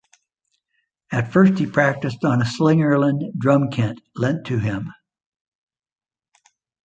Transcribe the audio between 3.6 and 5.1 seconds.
kit lent to him.